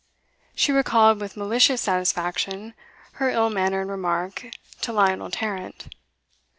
She 0.55 0.71
recalled 0.71 1.21
with 1.21 1.37
malicious 1.37 1.81
satisfaction 1.81 2.73
her 3.21 3.29
ill 3.29 3.51
mannered 3.51 3.87
remark 3.87 4.47
to 4.81 4.91
Lionel 4.91 5.29
Tarrant. 5.29 5.89